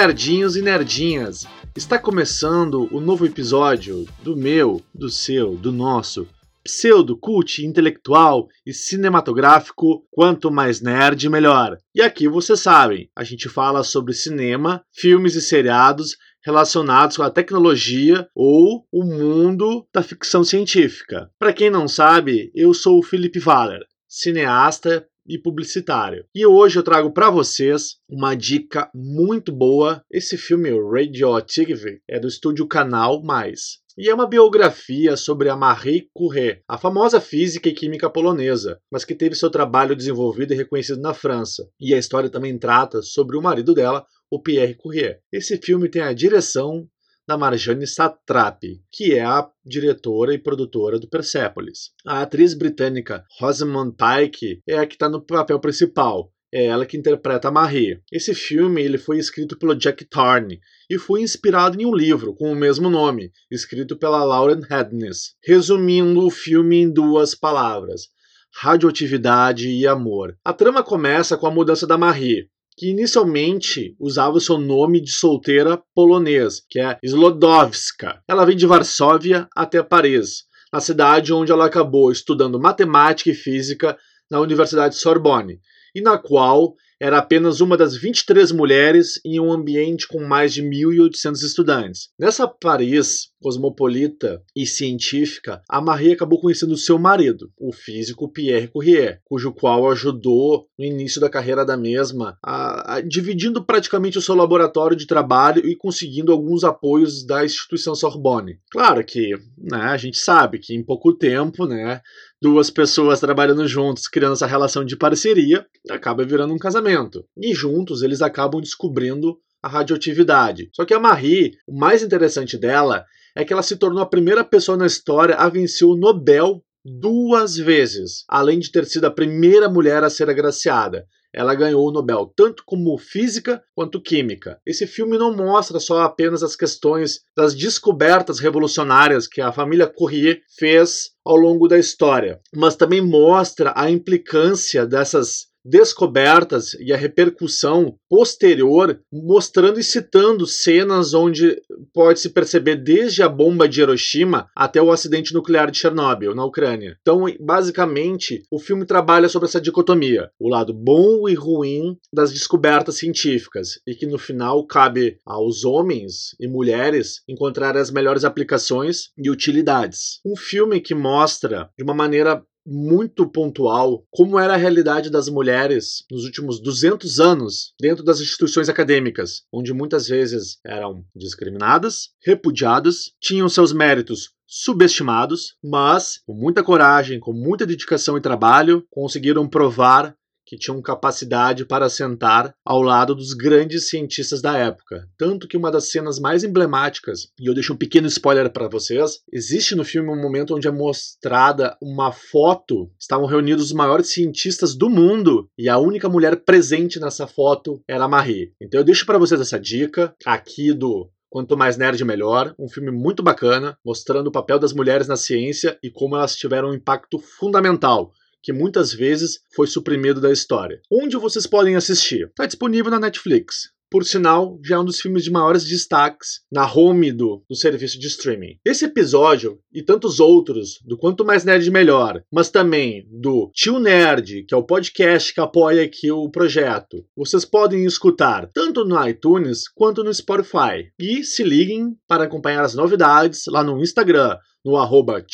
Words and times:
nerdinhos 0.00 0.56
e 0.56 0.62
nerdinhas! 0.62 1.46
Está 1.76 1.98
começando 1.98 2.88
o 2.90 3.02
novo 3.02 3.26
episódio 3.26 4.06
do 4.22 4.34
meu, 4.34 4.82
do 4.94 5.10
seu, 5.10 5.56
do 5.56 5.70
nosso 5.70 6.26
pseudo 6.64 7.18
cult 7.18 7.62
intelectual 7.62 8.48
e 8.64 8.72
cinematográfico 8.72 10.02
Quanto 10.10 10.50
mais 10.50 10.80
nerd, 10.80 11.28
melhor. 11.28 11.76
E 11.94 12.00
aqui 12.00 12.26
vocês 12.26 12.60
sabem, 12.60 13.10
a 13.14 13.22
gente 13.22 13.46
fala 13.46 13.84
sobre 13.84 14.14
cinema, 14.14 14.82
filmes 14.90 15.34
e 15.34 15.42
seriados 15.42 16.16
relacionados 16.42 17.18
com 17.18 17.22
a 17.22 17.30
tecnologia 17.30 18.26
ou 18.34 18.86
o 18.90 19.04
mundo 19.04 19.86
da 19.92 20.02
ficção 20.02 20.42
científica. 20.42 21.30
Para 21.38 21.52
quem 21.52 21.68
não 21.68 21.86
sabe, 21.86 22.50
eu 22.54 22.72
sou 22.72 23.00
o 23.00 23.02
Felipe 23.02 23.38
Valer, 23.38 23.82
cineasta 24.08 25.06
e 25.30 25.38
publicitário. 25.38 26.24
E 26.34 26.44
hoje 26.44 26.78
eu 26.78 26.82
trago 26.82 27.12
para 27.12 27.30
vocês 27.30 27.98
uma 28.08 28.34
dica 28.34 28.90
muito 28.92 29.52
boa. 29.52 30.02
Esse 30.10 30.36
filme 30.36 30.70
Radioactive 30.70 32.00
é 32.08 32.18
do 32.18 32.26
estúdio 32.26 32.66
Canal 32.66 33.22
Mais. 33.22 33.78
E 33.96 34.08
é 34.08 34.14
uma 34.14 34.26
biografia 34.26 35.16
sobre 35.16 35.48
a 35.48 35.56
Marie 35.56 36.08
Curie, 36.12 36.62
a 36.66 36.78
famosa 36.78 37.20
física 37.20 37.68
e 37.68 37.72
química 37.72 38.10
polonesa, 38.10 38.80
mas 38.90 39.04
que 39.04 39.14
teve 39.14 39.34
seu 39.34 39.50
trabalho 39.50 39.94
desenvolvido 39.94 40.52
e 40.52 40.56
reconhecido 40.56 41.00
na 41.00 41.14
França. 41.14 41.68
E 41.78 41.94
a 41.94 41.98
história 41.98 42.30
também 42.30 42.58
trata 42.58 43.02
sobre 43.02 43.36
o 43.36 43.42
marido 43.42 43.74
dela, 43.74 44.04
o 44.30 44.40
Pierre 44.40 44.74
Curie. 44.74 45.16
Esse 45.32 45.58
filme 45.58 45.88
tem 45.88 46.02
a 46.02 46.12
direção 46.12 46.88
da 47.30 47.38
Marjane 47.38 47.86
Satrapi, 47.86 48.82
que 48.90 49.14
é 49.14 49.22
a 49.22 49.48
diretora 49.64 50.34
e 50.34 50.38
produtora 50.38 50.98
do 50.98 51.08
Persepolis. 51.08 51.92
A 52.04 52.22
atriz 52.22 52.54
britânica 52.54 53.24
Rosamund 53.38 53.94
Pike 53.96 54.60
é 54.68 54.76
a 54.76 54.84
que 54.84 54.96
está 54.96 55.08
no 55.08 55.24
papel 55.24 55.60
principal. 55.60 56.32
É 56.52 56.66
ela 56.66 56.84
que 56.84 56.96
interpreta 56.96 57.46
a 57.46 57.52
Marie. 57.52 58.00
Esse 58.10 58.34
filme 58.34 58.82
ele 58.82 58.98
foi 58.98 59.18
escrito 59.18 59.56
pelo 59.56 59.76
Jack 59.76 60.04
Thorne 60.06 60.58
e 60.90 60.98
foi 60.98 61.22
inspirado 61.22 61.80
em 61.80 61.86
um 61.86 61.94
livro 61.94 62.34
com 62.34 62.50
o 62.50 62.56
mesmo 62.56 62.90
nome, 62.90 63.30
escrito 63.48 63.96
pela 63.96 64.24
Lauren 64.24 64.62
Hednes. 64.68 65.36
Resumindo 65.46 66.26
o 66.26 66.30
filme 66.30 66.78
em 66.78 66.92
duas 66.92 67.32
palavras: 67.32 68.08
radioatividade 68.56 69.68
e 69.68 69.86
amor. 69.86 70.36
A 70.44 70.52
trama 70.52 70.82
começa 70.82 71.36
com 71.36 71.46
a 71.46 71.50
mudança 71.52 71.86
da 71.86 71.96
Marie, 71.96 72.48
que 72.80 72.88
inicialmente 72.88 73.94
usava 74.00 74.38
o 74.38 74.40
seu 74.40 74.56
nome 74.56 75.02
de 75.02 75.12
solteira 75.12 75.82
polonês, 75.94 76.64
que 76.66 76.80
é 76.80 76.98
Slodowska. 77.02 78.22
Ela 78.26 78.46
vem 78.46 78.56
de 78.56 78.64
Varsóvia 78.64 79.46
até 79.54 79.82
Paris, 79.82 80.44
na 80.72 80.80
cidade 80.80 81.30
onde 81.30 81.52
ela 81.52 81.66
acabou 81.66 82.10
estudando 82.10 82.58
matemática 82.58 83.28
e 83.28 83.34
física 83.34 83.98
na 84.30 84.40
Universidade 84.40 84.96
Sorbonne, 84.96 85.60
e 85.94 86.00
na 86.00 86.16
qual 86.16 86.74
era 87.00 87.18
apenas 87.18 87.60
uma 87.60 87.76
das 87.76 87.96
23 87.96 88.52
mulheres 88.52 89.20
em 89.24 89.40
um 89.40 89.50
ambiente 89.50 90.06
com 90.06 90.22
mais 90.22 90.52
de 90.52 90.62
1.800 90.62 91.42
estudantes. 91.42 92.08
Nessa 92.18 92.46
Paris 92.46 93.30
cosmopolita 93.40 94.42
e 94.54 94.66
científica, 94.66 95.62
a 95.68 95.80
Marie 95.80 96.12
acabou 96.12 96.38
conhecendo 96.38 96.76
seu 96.76 96.98
marido, 96.98 97.50
o 97.58 97.72
físico 97.72 98.30
Pierre 98.30 98.68
Curie, 98.68 99.18
cujo 99.24 99.52
qual 99.52 99.90
ajudou 99.90 100.66
no 100.78 100.84
início 100.84 101.20
da 101.20 101.30
carreira 101.30 101.64
da 101.64 101.76
mesma, 101.76 102.36
a, 102.44 102.96
a, 102.96 103.00
dividindo 103.00 103.64
praticamente 103.64 104.18
o 104.18 104.22
seu 104.22 104.34
laboratório 104.34 104.96
de 104.96 105.06
trabalho 105.06 105.66
e 105.66 105.74
conseguindo 105.74 106.32
alguns 106.32 106.64
apoios 106.64 107.24
da 107.24 107.44
instituição 107.44 107.94
Sorbonne. 107.94 108.58
Claro 108.70 109.02
que 109.04 109.30
né, 109.56 109.78
a 109.78 109.96
gente 109.96 110.18
sabe 110.18 110.58
que 110.58 110.74
em 110.74 110.84
pouco 110.84 111.14
tempo, 111.14 111.66
né, 111.66 112.02
duas 112.40 112.70
pessoas 112.70 113.20
trabalhando 113.20 113.66
juntos, 113.68 114.08
criando 114.08 114.32
essa 114.32 114.46
relação 114.46 114.84
de 114.84 114.96
parceria, 114.96 115.66
acaba 115.90 116.24
virando 116.24 116.54
um 116.54 116.58
casamento. 116.58 117.24
E 117.36 117.54
juntos 117.54 118.02
eles 118.02 118.22
acabam 118.22 118.60
descobrindo 118.60 119.36
a 119.62 119.68
radioatividade. 119.68 120.70
Só 120.74 120.84
que 120.84 120.94
a 120.94 121.00
Marie, 121.00 121.52
o 121.66 121.78
mais 121.78 122.02
interessante 122.02 122.56
dela 122.56 123.04
é 123.36 123.44
que 123.44 123.52
ela 123.52 123.62
se 123.62 123.76
tornou 123.76 124.02
a 124.02 124.08
primeira 124.08 124.42
pessoa 124.42 124.76
na 124.76 124.86
história 124.86 125.34
a 125.34 125.48
vencer 125.48 125.86
o 125.86 125.96
Nobel 125.96 126.62
duas 126.84 127.56
vezes, 127.56 128.24
além 128.26 128.58
de 128.58 128.72
ter 128.72 128.86
sido 128.86 129.04
a 129.04 129.10
primeira 129.10 129.68
mulher 129.68 130.02
a 130.02 130.10
ser 130.10 130.30
agraciada 130.30 131.06
ela 131.32 131.54
ganhou 131.54 131.86
o 131.86 131.92
Nobel 131.92 132.32
tanto 132.34 132.62
como 132.64 132.96
física 132.98 133.62
quanto 133.74 134.00
química. 134.00 134.58
Esse 134.66 134.86
filme 134.86 135.18
não 135.18 135.34
mostra 135.34 135.78
só 135.78 136.02
apenas 136.02 136.42
as 136.42 136.56
questões 136.56 137.20
das 137.36 137.54
descobertas 137.54 138.38
revolucionárias 138.38 139.26
que 139.26 139.40
a 139.40 139.52
família 139.52 139.86
Curie 139.86 140.42
fez 140.58 141.10
ao 141.24 141.36
longo 141.36 141.68
da 141.68 141.78
história, 141.78 142.40
mas 142.54 142.76
também 142.76 143.00
mostra 143.00 143.72
a 143.76 143.90
implicância 143.90 144.86
dessas 144.86 145.49
descobertas 145.64 146.74
e 146.74 146.92
a 146.92 146.96
repercussão 146.96 147.96
posterior, 148.08 149.00
mostrando 149.12 149.78
e 149.78 149.84
citando 149.84 150.46
cenas 150.46 151.14
onde 151.14 151.60
pode-se 151.92 152.30
perceber 152.30 152.76
desde 152.76 153.22
a 153.22 153.28
bomba 153.28 153.68
de 153.68 153.80
Hiroshima 153.80 154.48
até 154.54 154.80
o 154.80 154.90
acidente 154.90 155.34
nuclear 155.34 155.70
de 155.70 155.78
Chernobyl, 155.78 156.34
na 156.34 156.44
Ucrânia. 156.44 156.96
Então, 157.00 157.24
basicamente, 157.40 158.42
o 158.50 158.58
filme 158.58 158.84
trabalha 158.84 159.28
sobre 159.28 159.48
essa 159.48 159.60
dicotomia, 159.60 160.30
o 160.38 160.48
lado 160.48 160.72
bom 160.72 161.28
e 161.28 161.34
ruim 161.34 161.96
das 162.12 162.32
descobertas 162.32 162.96
científicas, 162.96 163.80
e 163.86 163.94
que 163.94 164.06
no 164.06 164.18
final 164.18 164.66
cabe 164.66 165.18
aos 165.24 165.64
homens 165.64 166.34
e 166.40 166.48
mulheres 166.48 167.22
encontrar 167.28 167.76
as 167.76 167.90
melhores 167.90 168.24
aplicações 168.24 169.10
e 169.16 169.30
utilidades. 169.30 170.20
Um 170.24 170.36
filme 170.36 170.80
que 170.80 170.94
mostra 170.94 171.70
de 171.76 171.84
uma 171.84 171.94
maneira 171.94 172.42
muito 172.72 173.28
pontual 173.28 174.06
como 174.10 174.38
era 174.38 174.54
a 174.54 174.56
realidade 174.56 175.10
das 175.10 175.28
mulheres 175.28 176.04
nos 176.08 176.24
últimos 176.24 176.60
200 176.60 177.18
anos 177.18 177.74
dentro 177.80 178.04
das 178.04 178.20
instituições 178.20 178.68
acadêmicas, 178.68 179.42
onde 179.52 179.74
muitas 179.74 180.06
vezes 180.06 180.58
eram 180.64 181.04
discriminadas, 181.14 182.10
repudiadas, 182.24 183.10
tinham 183.20 183.48
seus 183.48 183.72
méritos 183.72 184.30
subestimados, 184.46 185.56
mas 185.62 186.20
com 186.26 186.34
muita 186.34 186.62
coragem, 186.62 187.18
com 187.18 187.32
muita 187.32 187.66
dedicação 187.66 188.16
e 188.16 188.20
trabalho, 188.20 188.84
conseguiram 188.90 189.48
provar 189.48 190.14
que 190.50 190.56
tinham 190.56 190.82
capacidade 190.82 191.64
para 191.64 191.88
sentar 191.88 192.52
ao 192.66 192.82
lado 192.82 193.14
dos 193.14 193.34
grandes 193.34 193.88
cientistas 193.88 194.42
da 194.42 194.58
época. 194.58 195.06
Tanto 195.16 195.46
que 195.46 195.56
uma 195.56 195.70
das 195.70 195.92
cenas 195.92 196.18
mais 196.18 196.42
emblemáticas, 196.42 197.28
e 197.38 197.46
eu 197.48 197.54
deixo 197.54 197.72
um 197.72 197.76
pequeno 197.76 198.08
spoiler 198.08 198.50
para 198.50 198.66
vocês, 198.66 199.20
existe 199.32 199.76
no 199.76 199.84
filme 199.84 200.10
um 200.10 200.20
momento 200.20 200.56
onde 200.56 200.66
é 200.66 200.72
mostrada 200.72 201.76
uma 201.80 202.10
foto, 202.10 202.90
estavam 202.98 203.26
reunidos 203.26 203.66
os 203.66 203.72
maiores 203.72 204.08
cientistas 204.08 204.74
do 204.74 204.90
mundo 204.90 205.48
e 205.56 205.68
a 205.68 205.78
única 205.78 206.08
mulher 206.08 206.34
presente 206.44 206.98
nessa 206.98 207.28
foto 207.28 207.80
era 207.86 208.06
a 208.06 208.08
Marie. 208.08 208.52
Então 208.60 208.80
eu 208.80 208.84
deixo 208.84 209.06
para 209.06 209.18
vocês 209.18 209.40
essa 209.40 209.58
dica 209.58 210.12
aqui 210.26 210.72
do 210.72 211.08
Quanto 211.32 211.56
mais 211.56 211.76
nerd, 211.76 212.04
melhor. 212.04 212.52
Um 212.58 212.68
filme 212.68 212.90
muito 212.90 213.22
bacana, 213.22 213.78
mostrando 213.84 214.26
o 214.26 214.32
papel 214.32 214.58
das 214.58 214.72
mulheres 214.72 215.06
na 215.06 215.14
ciência 215.14 215.78
e 215.80 215.88
como 215.88 216.16
elas 216.16 216.34
tiveram 216.34 216.70
um 216.70 216.74
impacto 216.74 217.20
fundamental 217.20 218.12
que 218.42 218.52
muitas 218.52 218.92
vezes 218.92 219.40
foi 219.54 219.66
suprimido 219.66 220.20
da 220.20 220.32
história. 220.32 220.80
Onde 220.90 221.16
vocês 221.16 221.46
podem 221.46 221.76
assistir? 221.76 222.28
Está 222.28 222.46
disponível 222.46 222.90
na 222.90 223.00
Netflix. 223.00 223.70
Por 223.90 224.04
sinal, 224.04 224.56
já 224.64 224.76
é 224.76 224.78
um 224.78 224.84
dos 224.84 225.00
filmes 225.00 225.24
de 225.24 225.32
maiores 225.32 225.64
destaques 225.64 226.42
na 226.50 226.64
home 226.64 227.10
do, 227.10 227.42
do 227.50 227.56
serviço 227.56 227.98
de 227.98 228.06
streaming. 228.06 228.56
Esse 228.64 228.84
episódio 228.84 229.58
e 229.74 229.82
tantos 229.82 230.20
outros 230.20 230.78
do 230.84 230.96
Quanto 230.96 231.24
Mais 231.24 231.44
Nerd 231.44 231.68
Melhor, 231.72 232.22
mas 232.32 232.50
também 232.50 233.04
do 233.10 233.50
Tio 233.52 233.80
Nerd, 233.80 234.44
que 234.44 234.54
é 234.54 234.56
o 234.56 234.62
podcast 234.62 235.34
que 235.34 235.40
apoia 235.40 235.82
aqui 235.82 236.08
o 236.12 236.30
projeto, 236.30 237.04
vocês 237.16 237.44
podem 237.44 237.84
escutar 237.84 238.48
tanto 238.54 238.84
no 238.84 239.08
iTunes 239.08 239.68
quanto 239.68 240.04
no 240.04 240.14
Spotify. 240.14 240.92
E 240.96 241.24
se 241.24 241.42
liguem 241.42 241.96
para 242.06 242.24
acompanhar 242.24 242.64
as 242.64 242.74
novidades 242.74 243.42
lá 243.48 243.64
no 243.64 243.82
Instagram, 243.82 244.38
no 244.64 244.76
arroba 244.76 245.24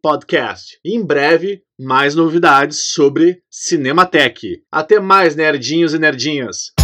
Podcast. 0.00 0.78
E 0.82 0.96
em 0.96 1.04
breve, 1.04 1.62
mais 1.78 2.14
novidades 2.14 2.92
sobre 2.92 3.42
Cinematech. 3.50 4.62
Até 4.70 5.00
mais, 5.00 5.36
nerdinhos 5.36 5.94
e 5.94 5.98
nerdinhas! 5.98 6.75